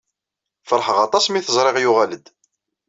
Feṛḥeɣ 0.69 0.97
aṭas 1.05 1.25
mi 1.29 1.41
t-ẓriɣ 1.41 1.77
yuɣal-d. 1.79 2.25